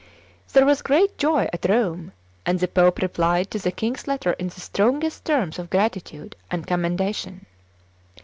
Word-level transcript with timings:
There 0.53 0.65
was 0.65 0.81
great 0.81 1.15
joy 1.19 1.47
at 1.53 1.69
Rome, 1.69 2.13
and 2.43 2.59
the 2.59 2.67
pope 2.67 3.03
replied 3.03 3.51
to 3.51 3.59
the 3.59 3.71
king's 3.71 4.07
letter 4.07 4.33
in 4.33 4.47
the 4.47 4.59
strongest 4.59 5.25
terms 5.25 5.59
of 5.59 5.69
gratitude 5.69 6.35
and 6.49 6.65
commendation. 6.65 7.45